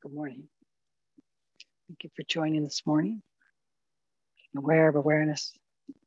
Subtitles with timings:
[0.00, 0.44] Good morning.
[1.88, 3.20] Thank you for joining this morning.
[4.56, 5.52] Aware of awareness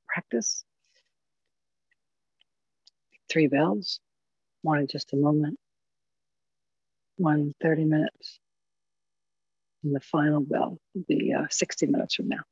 [0.07, 0.63] practice.
[3.29, 3.99] Three bells,
[4.61, 5.59] one in just a moment,
[7.17, 8.39] one 30 minutes,
[9.83, 12.43] and the final bell will be uh, 60 minutes from now.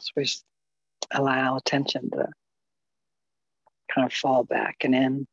[0.00, 0.28] So we
[1.12, 2.28] allow attention to
[3.94, 5.26] kind of fall back and in.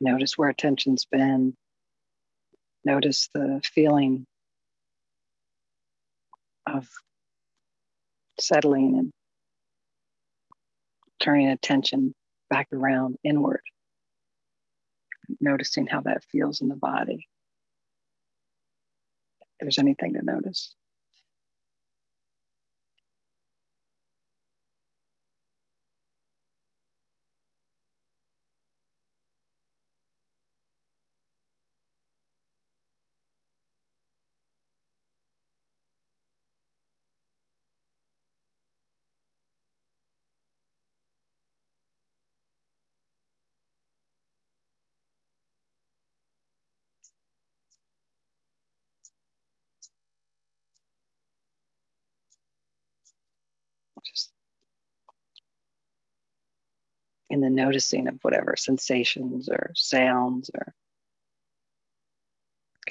[0.00, 1.56] Notice where attention's been.
[2.84, 4.26] Notice the feeling
[6.66, 6.86] of
[8.38, 9.12] settling and
[11.18, 12.14] turning attention
[12.50, 13.62] back around inward.
[15.40, 17.26] Noticing how that feels in the body.
[19.58, 20.74] If there's anything to notice.
[54.06, 54.30] just
[57.36, 60.74] in the noticing of whatever sensations or sounds or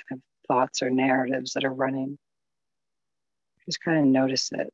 [0.08, 2.20] kind of thoughts or narratives that are running.
[3.66, 4.72] Just kind of notice it.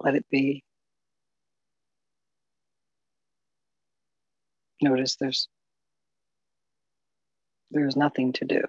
[0.00, 0.64] Let it be.
[4.80, 5.48] Notice there's
[7.70, 8.62] there's nothing to do.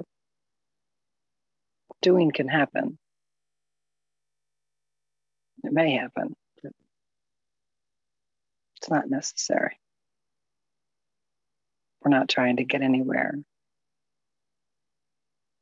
[2.02, 2.98] Doing can happen,
[5.64, 6.36] it may happen.
[8.89, 9.80] Not necessary.
[12.01, 13.36] We're not trying to get anywhere,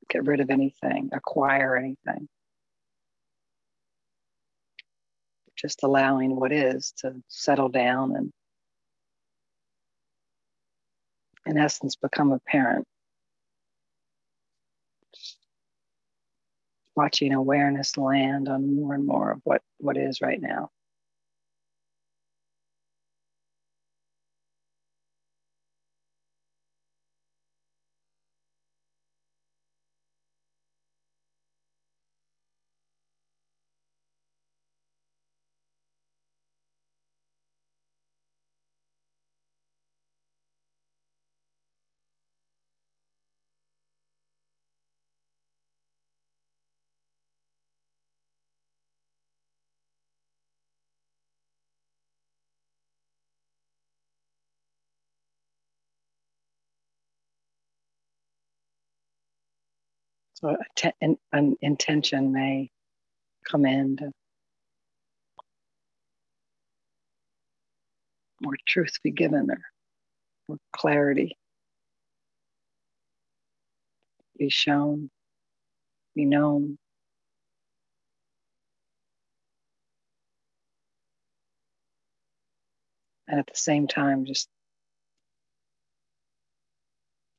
[0.10, 2.30] get rid of anything, acquire anything.
[5.56, 8.32] Just allowing what is to settle down and,
[11.46, 12.88] in essence, become apparent.
[16.98, 20.72] watching awareness land on more and more of what, what is right now.
[60.38, 60.56] So
[61.02, 62.70] an, an intention may
[63.44, 64.12] come in to
[68.42, 69.62] more truth be given or
[70.48, 71.36] more clarity
[74.38, 75.10] be shown,
[76.16, 76.78] be known.
[83.28, 84.48] And at the same time, just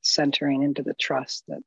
[0.01, 1.61] centering into the trust that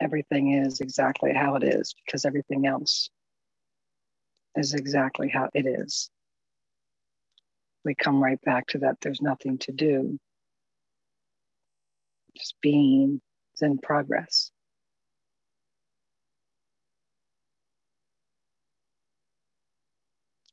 [0.00, 3.08] everything is exactly how it is because everything else
[4.56, 6.10] is exactly how it is.
[7.84, 10.18] We come right back to that there's nothing to do,
[12.36, 13.20] just being
[13.54, 14.50] is in progress.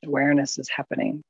[0.04, 1.22] Awareness is happening.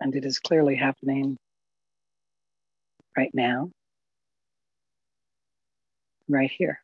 [0.00, 1.36] And it is clearly happening
[3.16, 3.70] right now,
[6.28, 6.83] right here.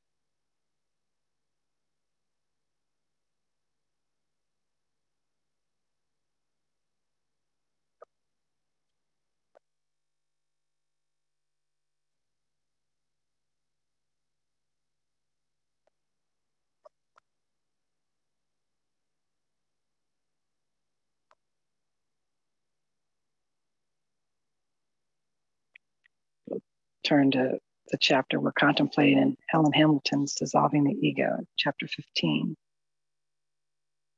[27.10, 27.58] Turn to
[27.88, 32.54] the chapter we're contemplating in Helen Hamilton's Dissolving the Ego, chapter 15,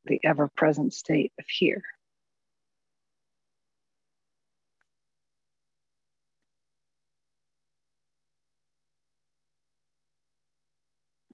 [0.04, 1.82] the ever present state of here.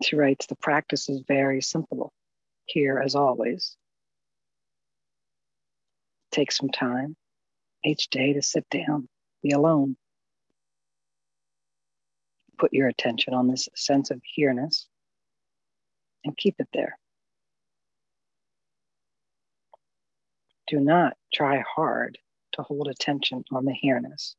[0.05, 2.13] She writes, the practice is very simple
[2.67, 3.77] here as always.
[6.31, 7.17] Take some time
[7.85, 9.09] each day to sit down,
[9.43, 9.97] be alone
[12.59, 14.87] put your attention on this sense of here-ness
[16.25, 16.99] and keep it there.
[20.67, 22.19] Do not try hard
[22.53, 24.35] to hold attention on the here-ness,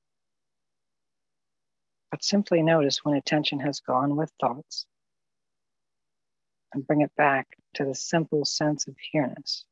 [2.11, 4.85] but simply notice when attention has gone with thoughts
[6.73, 9.65] and bring it back to the simple sense of here-ness.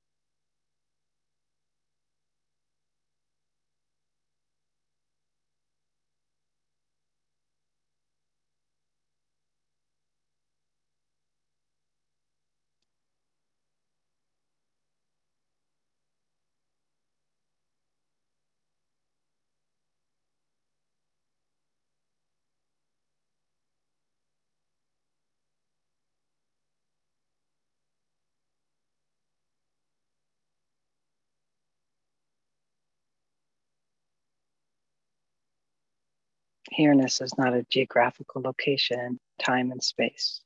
[36.78, 40.42] Here-ness is not a geographical location, time and space.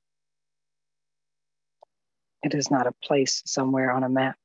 [2.42, 4.38] It is not a place somewhere on a map.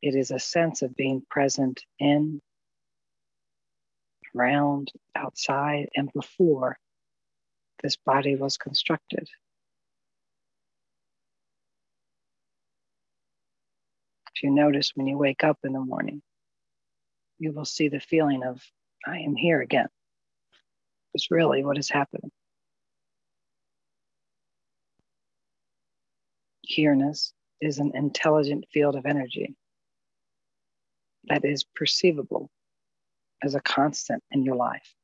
[0.00, 2.40] It is a sense of being present in,
[4.36, 6.78] around, outside, and before
[7.82, 9.28] this body was constructed.
[14.36, 16.22] If you notice when you wake up in the morning,
[17.38, 18.62] you will see the feeling of,
[19.06, 19.88] I am here again.
[21.14, 22.30] It's really what is happening.
[26.62, 29.54] Here-ness is an intelligent field of energy
[31.24, 32.50] that is perceivable
[33.42, 34.94] as a constant in your life.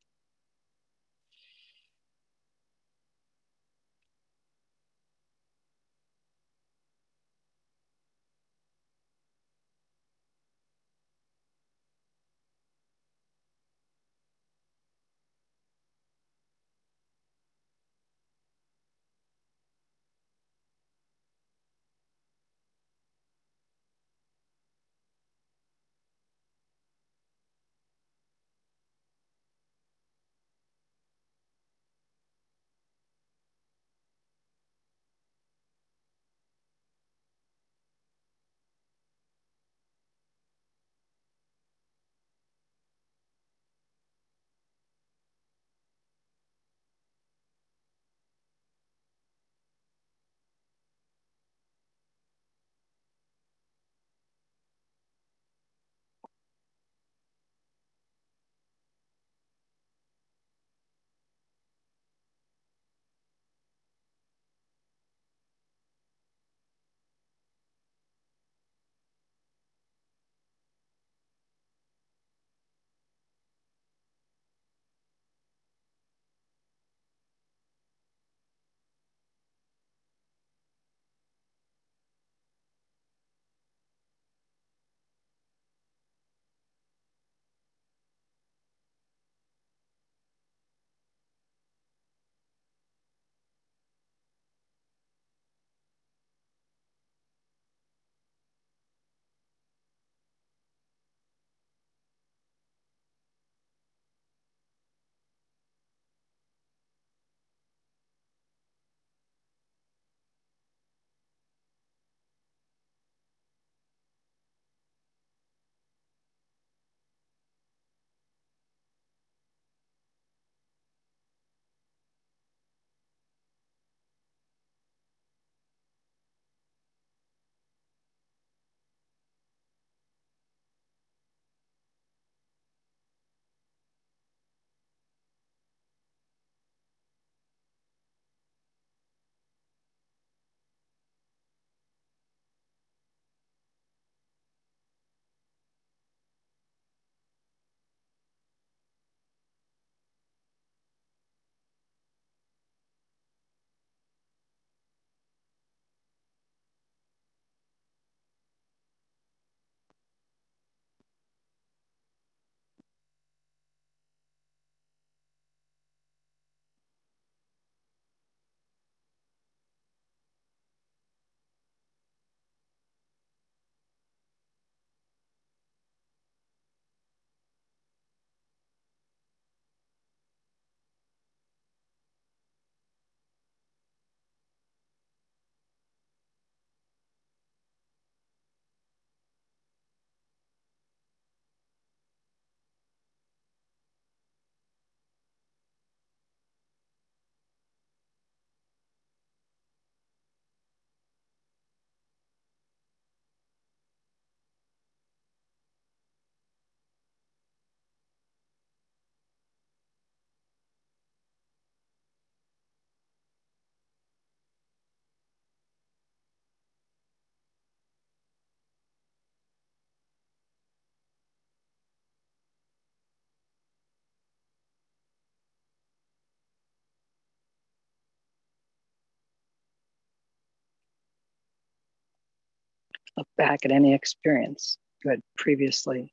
[233.21, 236.11] Look back at any experience you had previously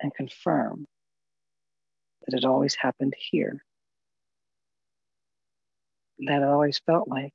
[0.00, 0.86] and confirm
[2.26, 3.62] that it always happened here.
[6.20, 7.34] That it always felt like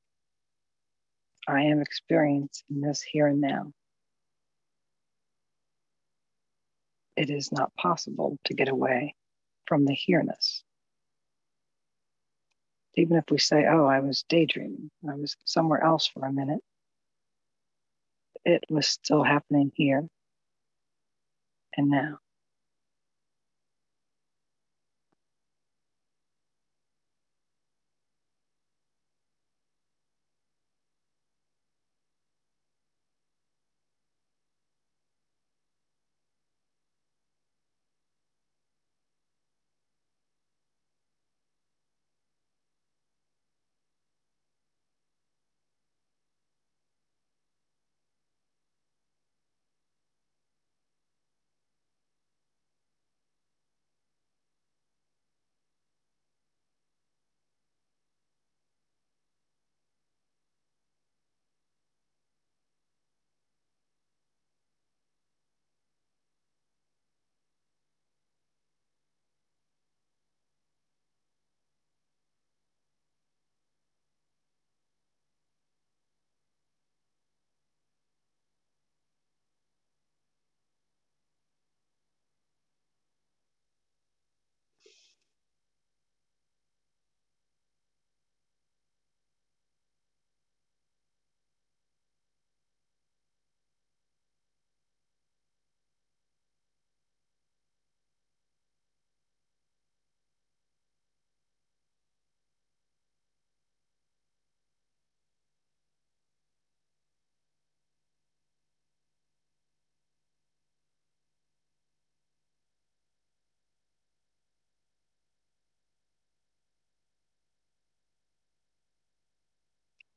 [1.48, 3.72] I am experiencing this here and now.
[7.16, 9.14] It is not possible to get away
[9.68, 10.64] from the here-ness.
[12.96, 16.62] Even if we say, oh, I was daydreaming, I was somewhere else for a minute,
[18.46, 20.08] it was still happening here
[21.78, 22.20] and now.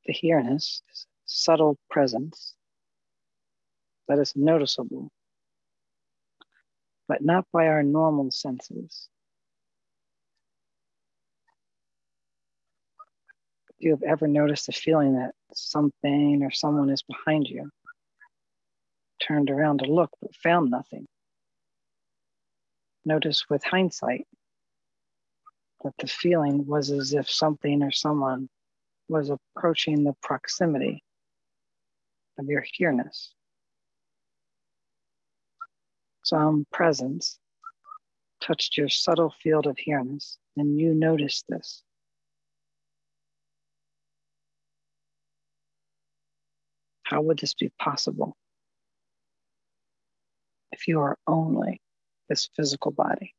[0.07, 0.83] The here-ness
[1.27, 2.55] subtle presence
[4.09, 5.11] that is noticeable,
[7.09, 9.09] but not by our normal senses.
[13.71, 17.71] If you have ever noticed a feeling that something or someone is behind you,
[19.27, 21.07] turned around to look but found nothing.
[23.05, 24.27] Notice with hindsight
[25.85, 28.49] that the feeling was as if something or someone
[29.13, 31.05] was approaching the proximity
[32.39, 33.35] of your here-ness.
[36.25, 37.39] Some presence
[38.41, 41.83] touched your subtle field of here-ness, and you noticed this.
[47.03, 48.35] How would this be possible
[50.73, 51.83] if you are only
[52.31, 53.35] this physical body?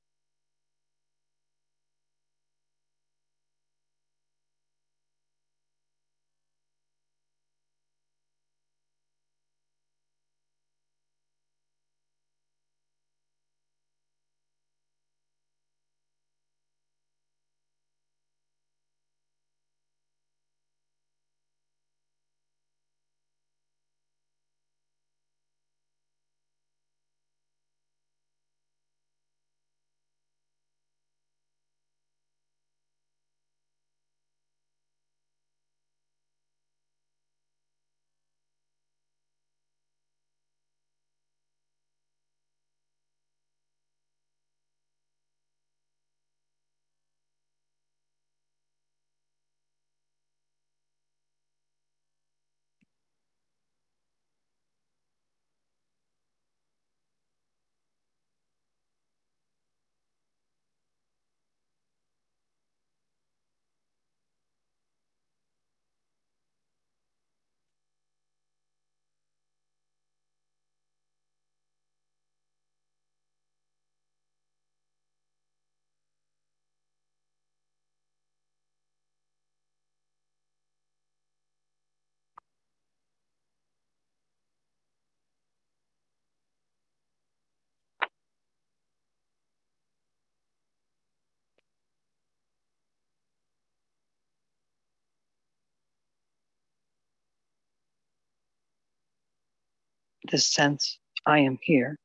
[100.32, 101.98] This sense, I am here,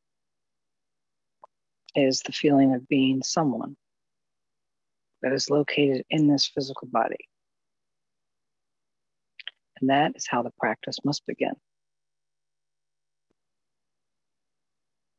[1.95, 3.77] is the feeling of being someone
[5.23, 7.29] that is located in this physical body.
[9.81, 11.55] And that is how the practice must begin.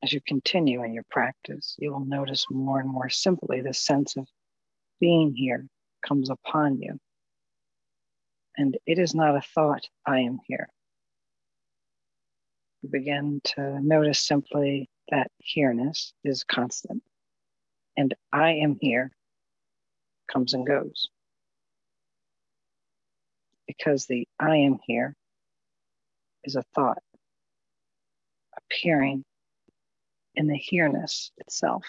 [0.04, 4.16] as you continue in your practice, you will notice more and more simply the sense
[4.16, 4.28] of
[5.00, 5.68] being here
[6.06, 6.98] comes upon you.
[8.58, 10.70] And it is not a thought, I am here.
[12.82, 17.04] You begin to notice simply that here-ness is constant.
[17.98, 19.12] And I am here
[20.32, 21.10] comes and goes.
[23.68, 25.16] Because the I am here
[26.44, 27.04] is a thought
[28.58, 29.24] appearing
[30.36, 31.86] in the here-ness itself.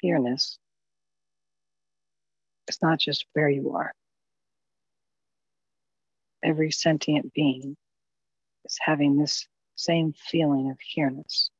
[0.00, 0.58] Here-ness
[2.68, 3.92] is not just where you are.
[6.42, 7.76] Every sentient being
[8.64, 11.50] is having this same feeling of here-ness.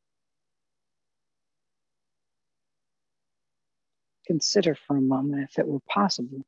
[4.27, 6.45] Consider for a moment if it were possible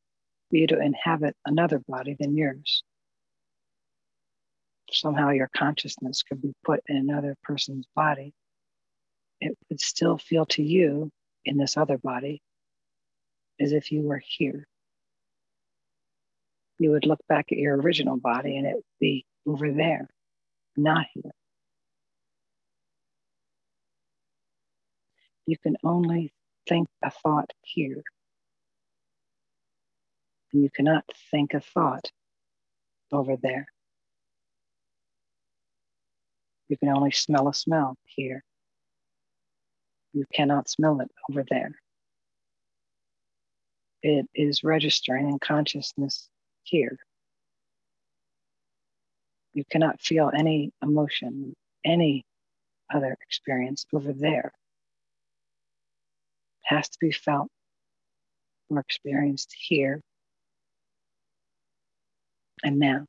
[0.50, 2.82] for you to inhabit another body than yours.
[4.92, 8.34] Somehow your consciousness could be put in another person's body.
[9.40, 11.10] It would still feel to you
[11.44, 12.42] in this other body
[13.60, 14.66] as if you were here.
[16.78, 20.08] You would look back at your original body and it would be over there,
[20.76, 21.32] not here.
[25.46, 26.32] You can only
[26.68, 28.02] think a thought here.
[30.52, 32.10] And you cannot think a thought
[33.12, 33.66] over there.
[36.68, 38.42] You can only smell a smell here.
[40.12, 41.72] You cannot smell it over there.
[44.02, 46.28] It is registering in consciousness
[46.62, 46.98] here.
[49.52, 52.24] You cannot feel any emotion, any
[52.92, 54.52] other experience over there.
[56.64, 57.48] It has to be felt
[58.68, 60.00] or experienced here
[62.62, 63.06] and now.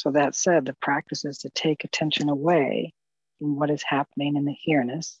[0.00, 2.94] So, that said, the practice is to take attention away
[3.38, 5.20] from what is happening in the here-ness,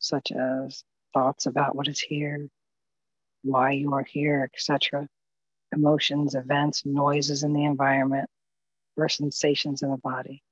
[0.00, 0.82] such as
[1.14, 2.48] thoughts about what is here,
[3.42, 5.08] why you are here, etc.,
[5.72, 8.28] emotions, events, noises in the environment,
[8.96, 10.42] or sensations in the body.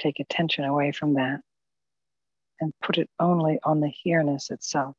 [0.00, 1.42] Take attention away from that
[2.60, 4.96] and put it only on the here-ness itself.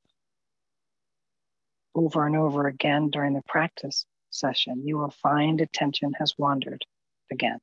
[1.96, 6.84] Over and over again during the practice, session, you will find attention has wandered
[7.32, 7.60] again.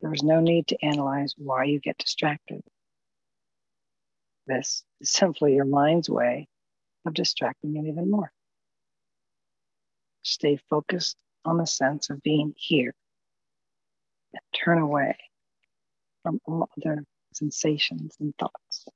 [0.00, 2.62] There is no need to analyze why you get distracted.
[4.46, 6.48] This is simply your mind's way
[7.06, 8.30] of distracting you even more.
[10.22, 12.94] Stay focused on the sense of being here
[14.32, 15.16] and turn away
[16.22, 18.86] from all other sensations and thoughts.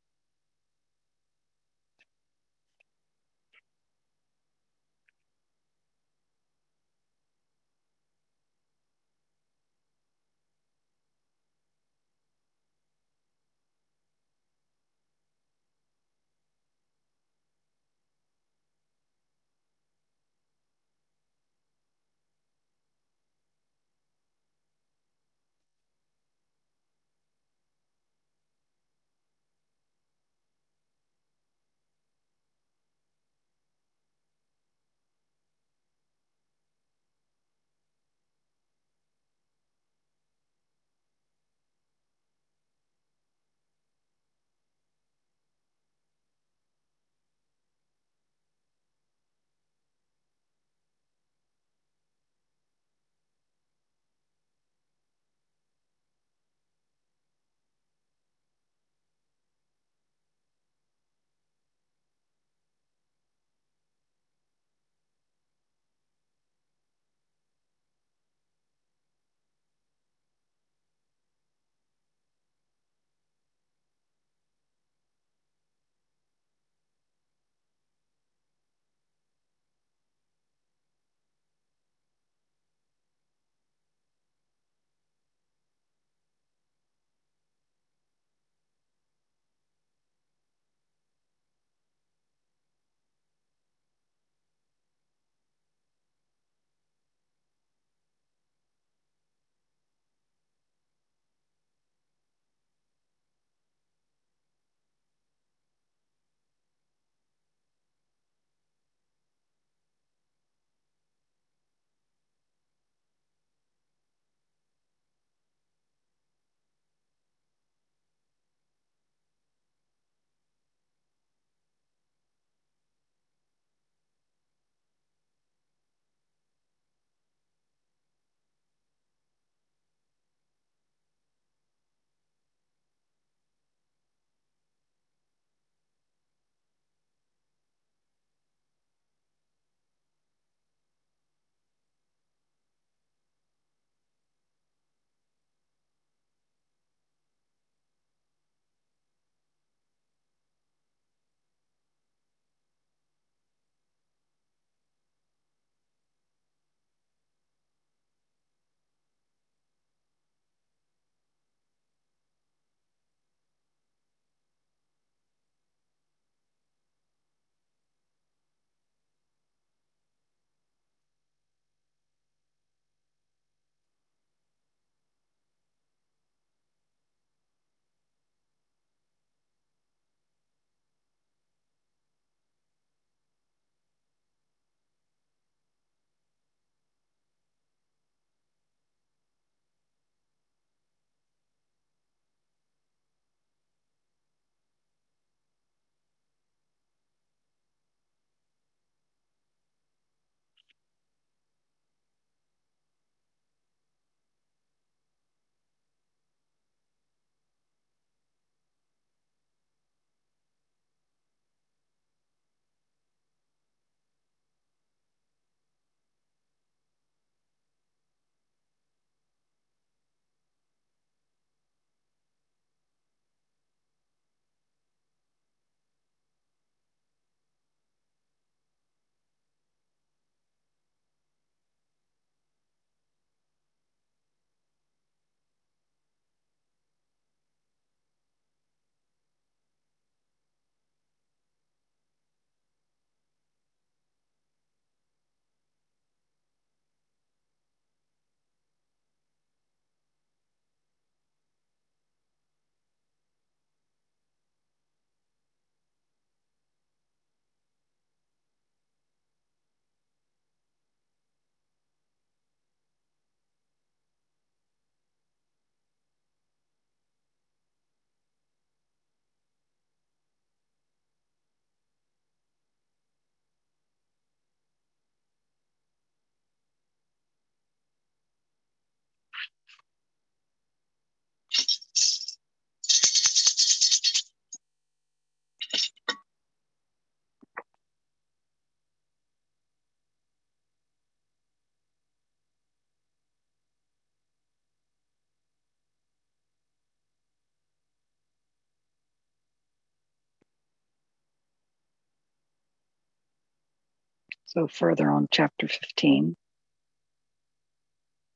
[304.50, 306.36] So, further on, chapter 15,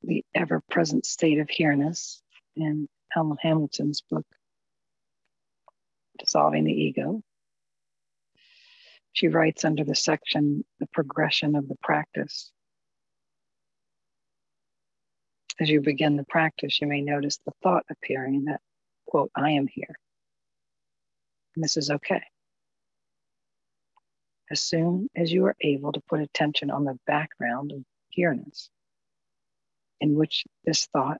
[0.03, 2.21] the ever present state of here-ness
[2.55, 4.25] in Helen Hamilton's book,
[6.17, 7.21] Dissolving the Ego.
[9.11, 12.49] She writes under the section, The Progression of the Practice.
[15.59, 18.61] As you begin the practice, you may notice the thought appearing that,
[19.05, 19.95] quote, I am here.
[21.55, 22.23] And this is okay
[24.51, 28.69] as soon as you are able to put attention on the background of here-ness,
[30.01, 31.19] in which this thought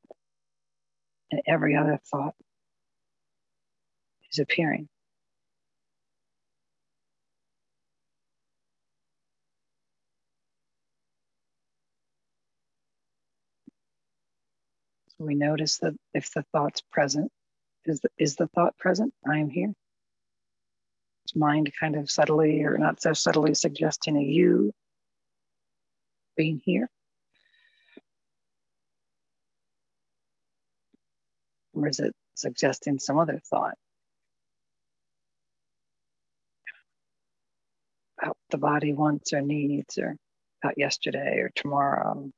[1.31, 2.35] and every other thought
[4.31, 4.87] is appearing.
[15.17, 17.31] So we notice that if the thought's present,
[17.85, 19.13] is the, is the thought present?
[19.27, 19.73] I am here
[21.33, 24.73] mind kind of subtly or not so subtly suggesting a you
[26.35, 26.89] being here?
[31.73, 33.77] Or is it suggesting some other thought
[38.21, 40.15] about the body wants or needs, or
[40.63, 42.29] about yesterday or tomorrow,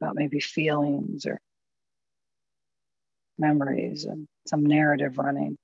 [0.00, 1.40] about maybe feelings or
[3.38, 5.56] memories and some narrative running?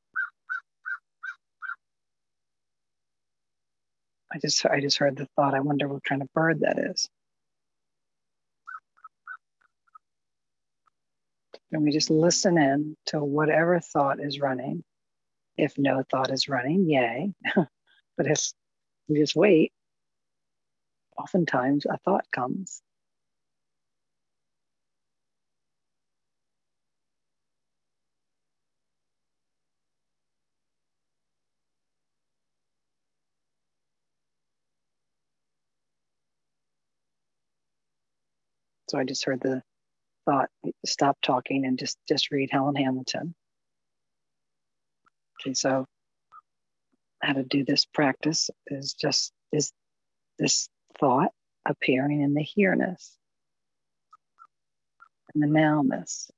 [4.33, 5.55] I just I just heard the thought.
[5.55, 7.09] I wonder what kind of bird that is.
[11.71, 14.85] And we just listen in to whatever thought is running.
[15.57, 17.33] If no thought is running, yay.
[17.55, 18.53] but if
[19.09, 19.73] we just wait,
[21.19, 22.83] oftentimes a thought comes.
[38.93, 39.63] So I just heard the
[40.27, 40.51] thought,
[40.85, 43.35] stop talking and just just read Helen Hamilton.
[45.41, 45.87] Okay, so
[47.23, 49.73] how to do this practice is just is
[50.39, 50.69] this
[51.01, 51.31] thought
[51.65, 53.17] appearing in the here-ness
[55.33, 56.31] and the nowness.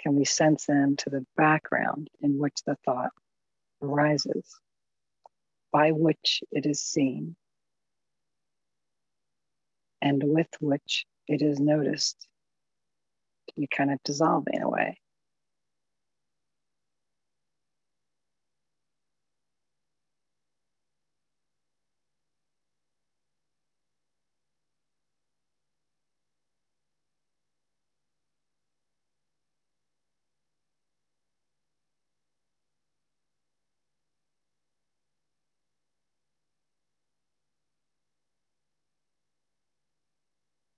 [0.00, 3.12] Can we sense into the background in which the thought
[3.80, 4.52] arises,
[5.70, 7.36] by which it is seen?
[10.04, 12.28] And with which it is noticed
[13.56, 14.98] you kind of dissolve in a away.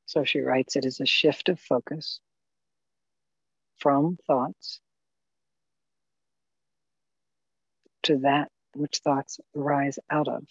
[0.06, 2.20] So she writes it is a shift of focus
[3.78, 4.80] from thoughts
[8.04, 10.44] to that which thoughts arise out of.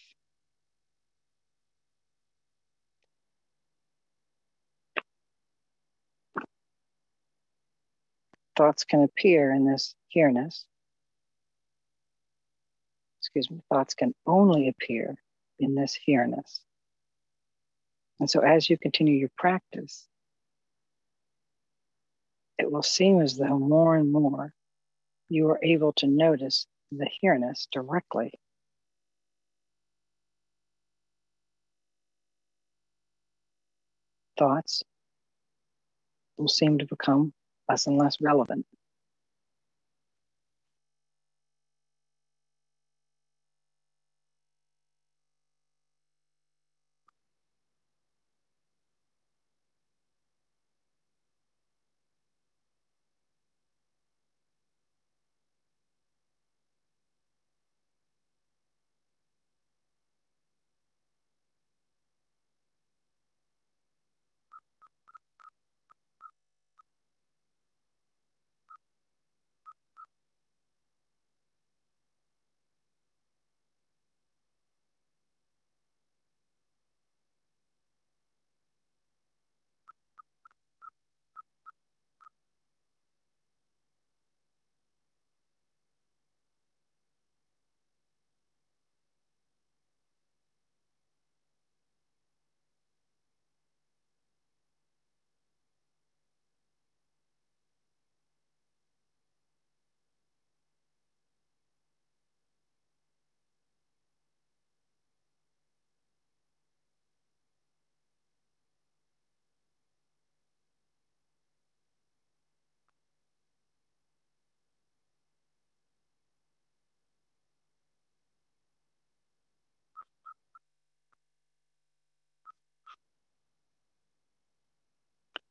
[8.58, 10.66] Thoughts can appear in this here-ness.
[13.22, 15.16] Excuse me, thoughts can only appear
[15.60, 16.62] in this here-ness.
[18.20, 20.08] And so as you continue your practice,
[22.58, 24.54] it will seem as though more and more
[25.30, 28.32] you are able to notice the here-ness directly.
[34.38, 34.84] Thoughts
[36.38, 37.34] will seem to become
[37.70, 38.66] less and less relevant.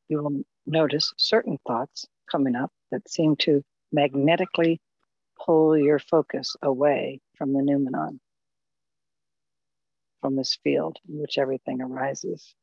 [0.09, 4.81] You will notice certain thoughts coming up that seem to magnetically
[5.45, 8.21] pull your focus away from the noumenon,
[10.21, 12.55] from this field in which everything arises.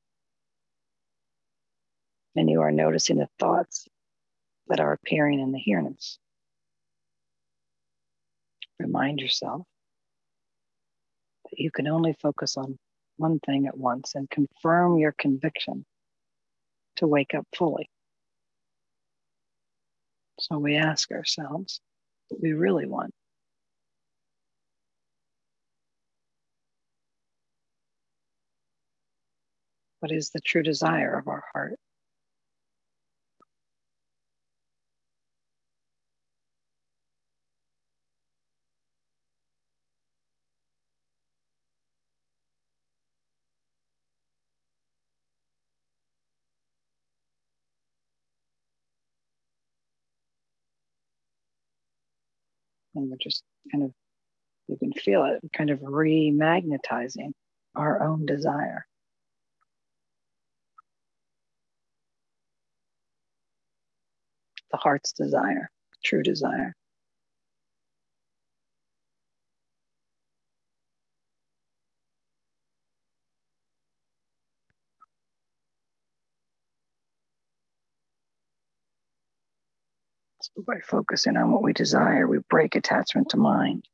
[2.35, 3.87] And you are noticing the thoughts
[4.67, 6.17] that are appearing in the here-ness.
[8.79, 9.67] Remind yourself
[11.43, 12.79] that you can only focus on
[13.17, 15.85] one thing at once and confirm your conviction
[17.01, 17.89] to wake up fully.
[20.39, 21.81] So we ask ourselves
[22.29, 23.11] what we really want.
[29.99, 31.77] What is the true desire of our heart?
[52.95, 53.91] And we're just kind of
[54.67, 57.31] you can feel it kind of remagnetizing
[57.75, 58.85] our own desire.
[64.71, 65.69] The heart's desire
[66.03, 66.73] true desire
[80.41, 83.85] So by focusing on what we desire, we break attachment to mind.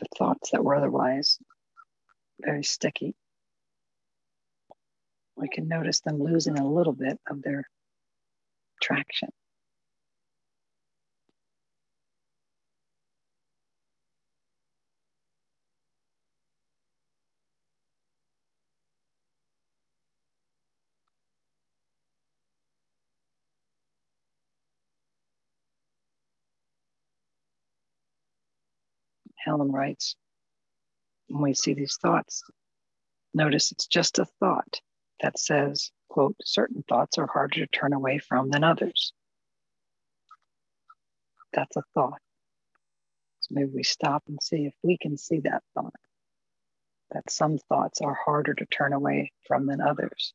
[0.00, 1.38] The thoughts that were otherwise
[2.40, 3.14] very sticky.
[5.36, 7.68] We can notice them losing a little bit of their
[8.82, 9.28] traction.
[29.46, 30.16] Helen writes,
[31.28, 32.42] when we see these thoughts,
[33.32, 34.80] notice it's just a thought
[35.22, 39.12] that says, quote, certain thoughts are harder to turn away from than others.
[41.52, 42.20] That's a thought.
[43.40, 45.94] So maybe we stop and see if we can see that thought,
[47.12, 50.34] that some thoughts are harder to turn away from than others.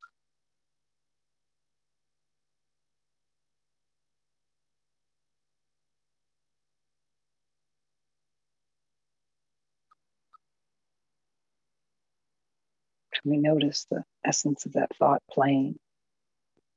[13.22, 15.78] Can we notice the essence of that thought playing?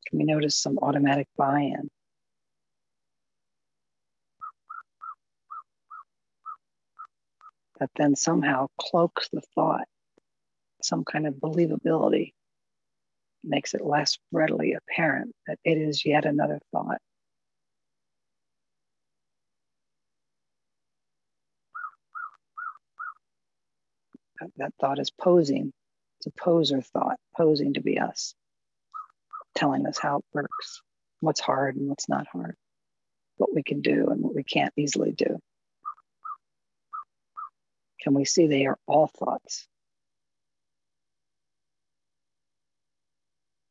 [0.07, 1.89] Can we notice some automatic buy in?
[7.81, 9.89] That then somehow cloaks the thought,
[10.83, 12.33] some kind of believability,
[13.43, 16.99] makes it less readily apparent that it is yet another thought.
[24.57, 25.73] that thought is posing
[26.25, 28.35] it's a poser thought, posing to be us,
[29.55, 30.81] telling us how it works,
[31.20, 32.57] what's hard and what's not hard,
[33.37, 35.39] what we can do and what we can't easily do.
[38.01, 39.66] Can we see they are all thoughts?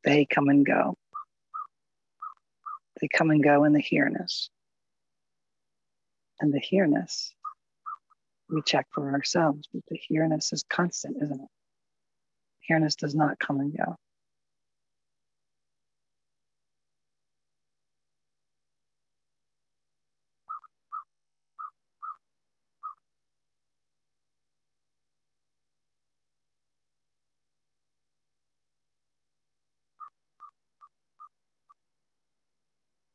[0.03, 0.95] They come and go.
[3.01, 4.49] They come and go in the here-ness.
[6.39, 7.33] And the here-ness,
[8.49, 11.47] we check for ourselves, but the here-ness is constant, isn't it?
[12.63, 13.97] Here-ness does not come and go.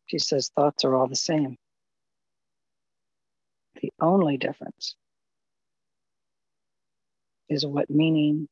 [0.06, 1.56] She says thoughts are all the same.
[3.82, 4.96] The only difference
[7.48, 8.48] is what meaning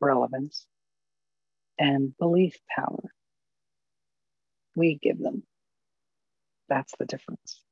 [0.00, 0.66] relevance,
[1.78, 3.10] and belief power.
[4.76, 5.42] We give them.
[6.68, 7.62] That's the difference.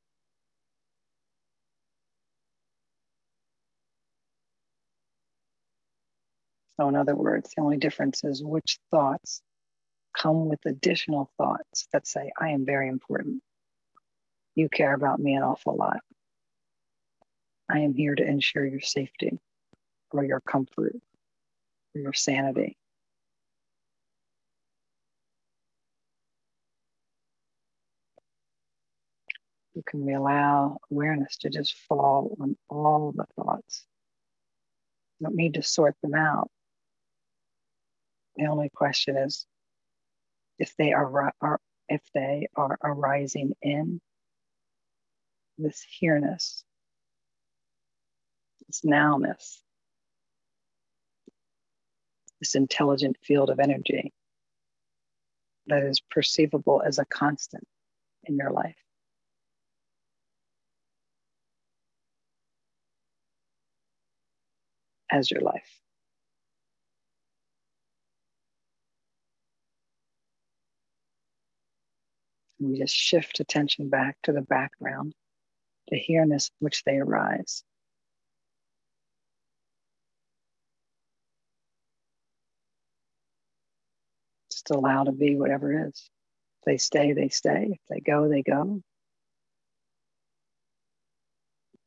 [6.79, 9.43] So, in other words, the only difference is which thoughts
[10.17, 13.43] come with additional thoughts that say, I am very important.
[14.55, 16.01] You care about me an awful lot.
[17.69, 19.39] I am here to ensure your safety
[20.11, 20.97] or your comfort
[21.93, 22.77] for your sanity.
[29.75, 33.87] You can we allow awareness to just fall on all the thoughts.
[35.21, 36.51] You don't need to sort them out.
[38.37, 39.47] The only question is
[40.59, 44.01] if they are, are if they are arising in
[45.59, 46.65] this here-ness,
[48.67, 49.61] this nowness,
[52.41, 54.13] this intelligent field of energy
[55.67, 57.67] that is perceivable as a constant
[58.25, 58.77] in your life.
[65.11, 65.79] As your life.
[72.61, 75.15] we just shift attention back to the background,
[75.89, 77.63] the here-ness which they arise.
[84.71, 86.11] Allow to be whatever is.
[86.61, 87.69] If they stay, they stay.
[87.73, 88.83] If they go, they go.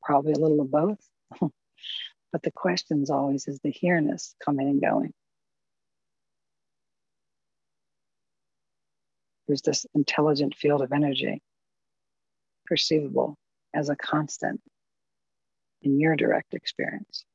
[0.03, 0.99] Probably a little of both.
[1.39, 5.13] but the question is always is the here-ness coming and going?
[9.47, 11.41] There's this intelligent field of energy
[12.65, 13.37] perceivable
[13.73, 14.61] as a constant
[15.81, 17.25] in your direct experience.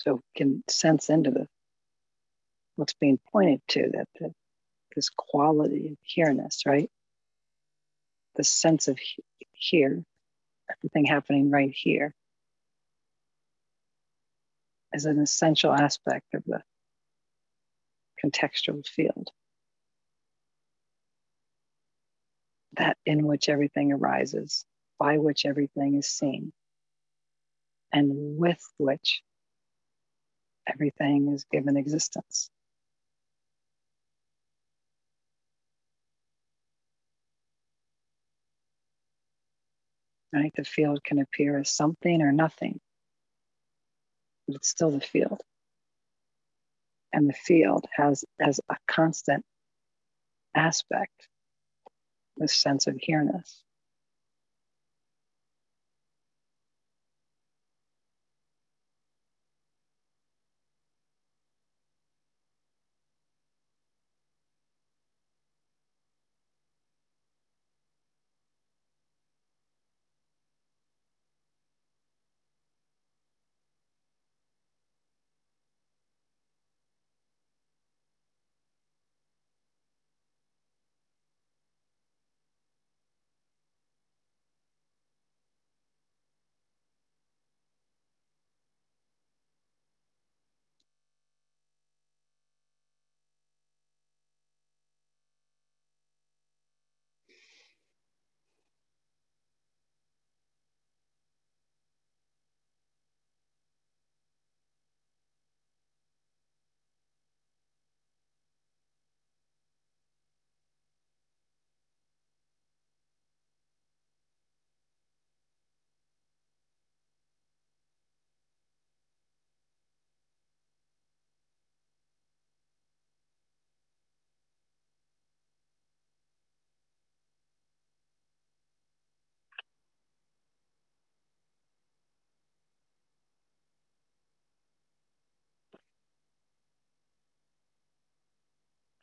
[0.00, 1.46] So we can sense into the
[2.76, 4.32] what's being pointed to that the,
[4.96, 6.90] this quality of here-ness, right?
[8.36, 10.02] The sense of he- here,
[10.70, 12.14] everything happening right here,
[14.94, 16.62] is an essential aspect of the
[18.24, 19.28] contextual field.
[22.78, 24.64] That in which everything arises,
[24.98, 26.52] by which everything is seen,
[27.92, 29.22] and with which
[30.66, 32.50] everything is given existence.
[40.32, 40.52] Right?
[40.56, 42.80] The field can appear as something or nothing,
[44.46, 45.40] but it's still the field.
[47.12, 49.44] And the field has as a constant
[50.54, 51.28] aspect
[52.36, 53.62] this sense of here-ness.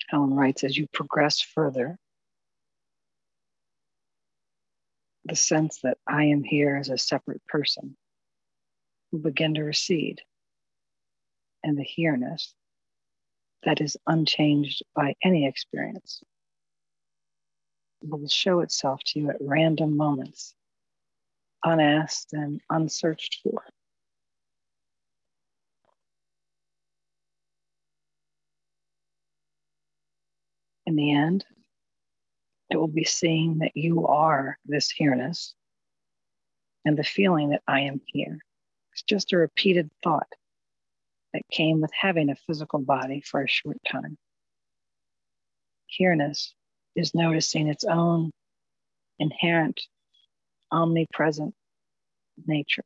[0.08, 1.97] Helen writes, as you progress further,
[5.26, 7.97] the sense that I am here as a separate person
[9.12, 10.22] will begin to recede,
[11.64, 12.53] and the here-ness
[13.64, 16.24] that is unchanged by any experience
[18.01, 20.53] will show itself to you at random moments,
[21.64, 23.64] unasked and unsearched for.
[30.98, 31.45] The end,
[32.70, 35.54] it will be seeing that you are this here-ness
[36.84, 38.39] and the feeling that I am here.
[38.93, 40.28] It's just a repeated thought
[41.34, 44.18] that came with having a physical body for a short time.
[45.88, 46.54] Here-ness
[46.95, 48.32] is noticing its own
[49.20, 49.82] inherent,
[50.72, 51.54] omnipresent
[52.45, 52.84] nature.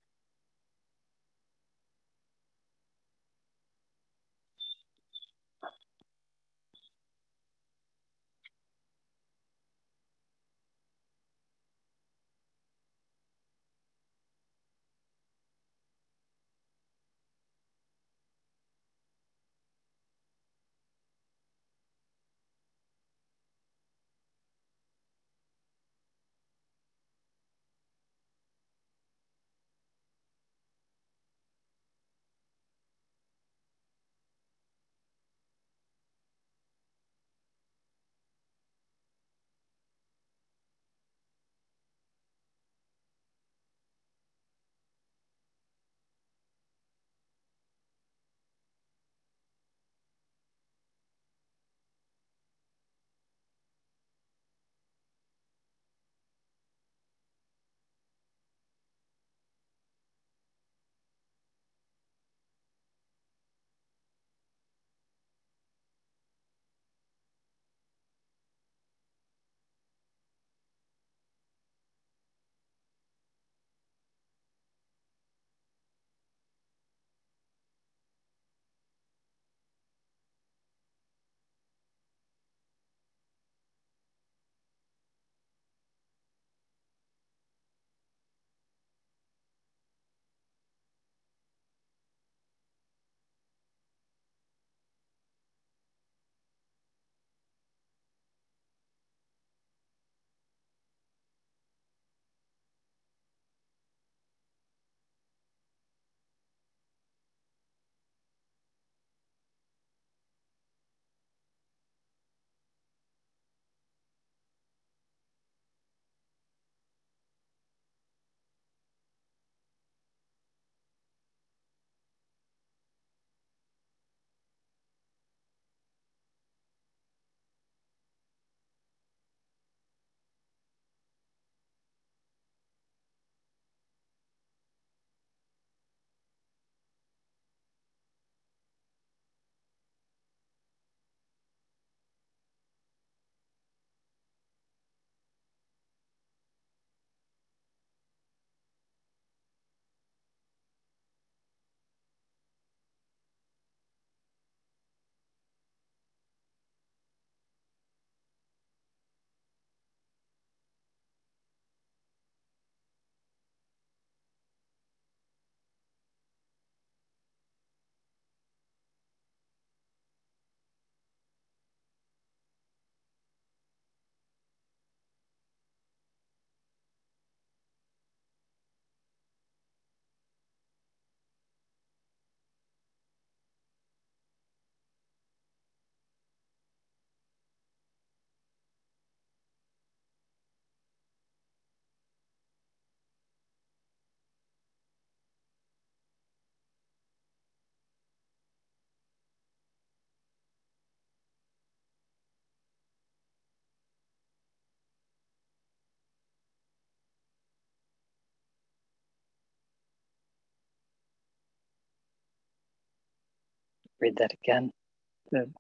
[214.01, 214.71] Read that again.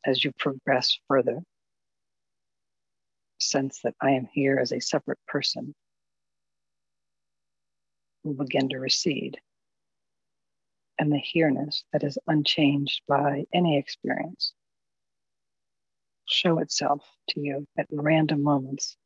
[0.05, 1.39] As you progress further,
[3.39, 5.73] sense that I am here as a separate person
[8.23, 9.39] will begin to recede.
[10.99, 14.53] And the here-ness that is unchanged by any experience
[16.25, 18.97] show itself to you at random moments,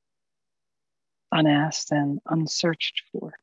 [1.31, 3.33] unasked and unsearched for.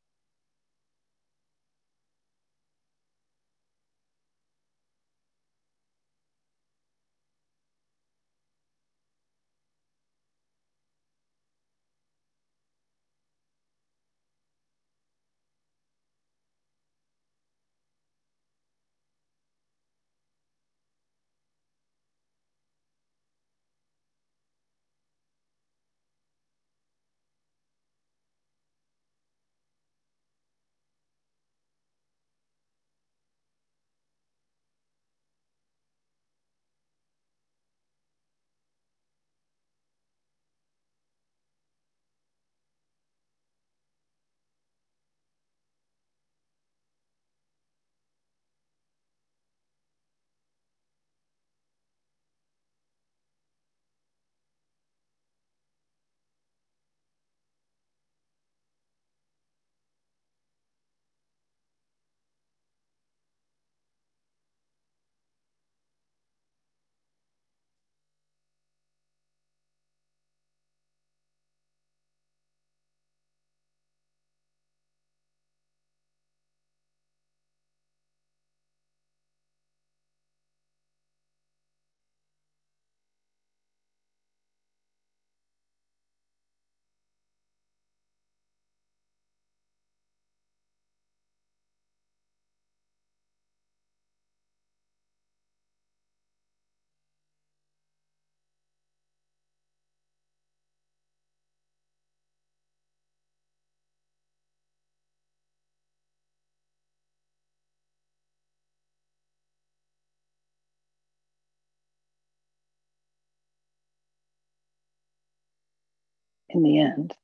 [116.52, 117.14] In the end,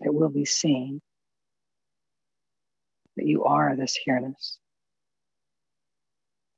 [0.00, 1.00] it will be seen
[3.16, 4.58] that you are this here-ness.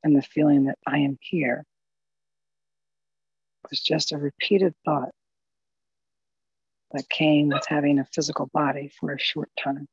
[0.03, 1.65] And the feeling that I am here
[3.69, 5.11] was just a repeated thought
[6.93, 9.87] that came with having a physical body for a short time.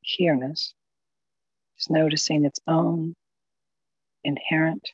[0.00, 0.72] Here-ness
[1.78, 3.14] is noticing its own
[4.24, 4.90] inherent,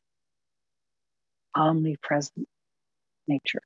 [1.56, 2.48] omnipresent
[3.28, 3.62] nature.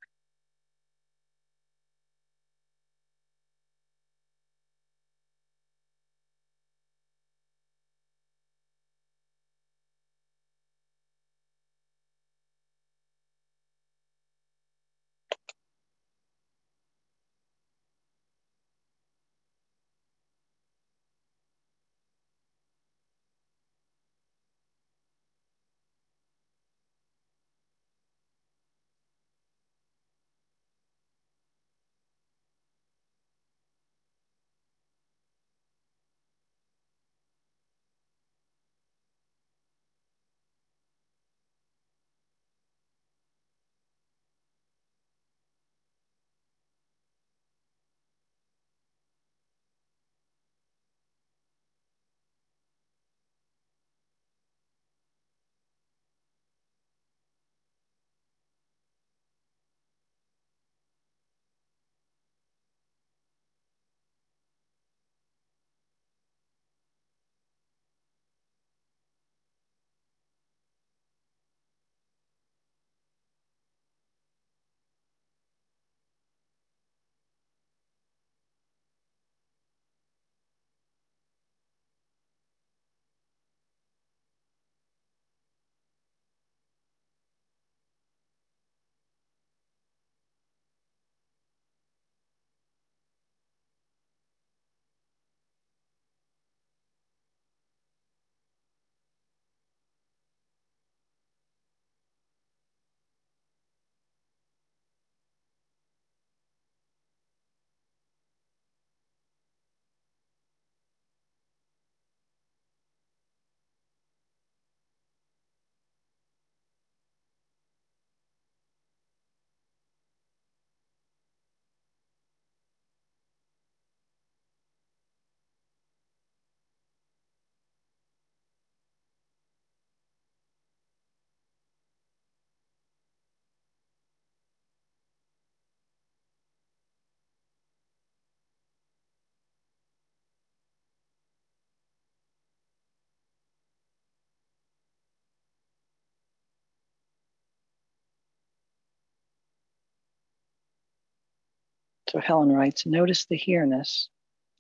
[152.09, 154.09] So Helen writes Notice the here-ness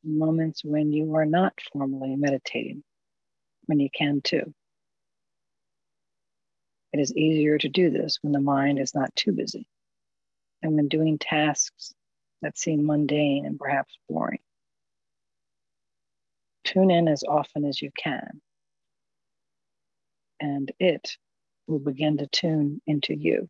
[0.04, 2.84] moments when you are not formally meditating,
[3.66, 4.54] when you can too.
[6.92, 9.66] It is easier to do this when the mind is not too busy
[10.62, 11.94] and when doing tasks
[12.42, 14.40] that seem mundane and perhaps boring.
[16.64, 18.42] Tune in as often as you can,
[20.38, 21.16] and it
[21.66, 23.48] will begin to tune into you.